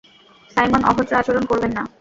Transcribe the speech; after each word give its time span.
Simon, 0.51 0.81
অভদ্র 0.83 1.13
আচরণ 1.15 1.43
করবেন 1.45 1.71
না! 1.77 1.83